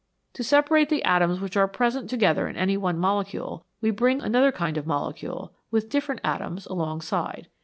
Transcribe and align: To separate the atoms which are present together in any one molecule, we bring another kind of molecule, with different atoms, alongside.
To 0.33 0.43
separate 0.43 0.89
the 0.89 1.03
atoms 1.03 1.39
which 1.39 1.55
are 1.55 1.67
present 1.67 2.09
together 2.09 2.47
in 2.47 2.55
any 2.57 2.75
one 2.75 2.97
molecule, 2.97 3.67
we 3.81 3.91
bring 3.91 4.19
another 4.19 4.51
kind 4.51 4.75
of 4.75 4.87
molecule, 4.87 5.53
with 5.69 5.89
different 5.89 6.21
atoms, 6.23 6.65
alongside. 6.65 7.49